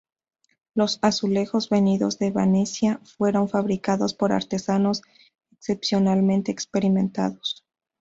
Los 0.73 0.97
azulejos, 1.03 1.69
venidos 1.69 2.17
de 2.17 2.31
Venecia, 2.31 2.99
fueron 3.05 3.47
fabricados 3.49 4.15
por 4.15 4.31
artesanos 4.31 5.03
excepcionalmente 5.51 6.51
experimentados. 6.51 7.63